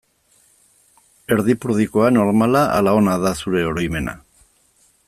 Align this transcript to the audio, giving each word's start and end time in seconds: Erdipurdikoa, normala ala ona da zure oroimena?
Erdipurdikoa, 1.35 2.09
normala 2.17 2.65
ala 2.79 2.95
ona 3.03 3.15
da 3.27 3.35
zure 3.45 3.65
oroimena? 3.75 4.19